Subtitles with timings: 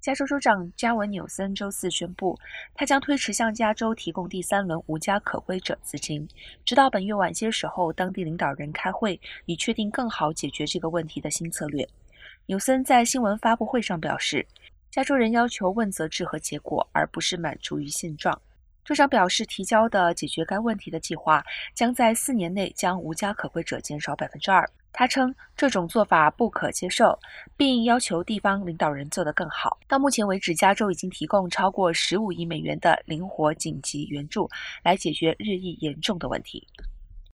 [0.00, 2.38] 加州州长加文纽森周四宣布，
[2.74, 6.26] 他将推迟向加州提供第三轮无家可归者资金，
[6.64, 11.86] 直到本月晚些时候当地领导人开会，以确定更好解决这个问题的新策略。
[12.46, 14.46] 纽森在新闻发布会上表示，
[14.90, 18.40] 加州人要求问责制和结果，而不是满足于现状。
[18.90, 21.44] 州长表示，提交的解决该问题的计划
[21.76, 24.68] 将在四年内将无家可归者减少百分之二。
[24.92, 27.16] 他称这种做法不可接受，
[27.56, 29.78] 并要求地方领导人做得更好。
[29.86, 34.50] 到目前为止，加州已经提供超过十五亿美元的灵活紧急援助，
[34.82, 36.66] 来解决日益严重的问题。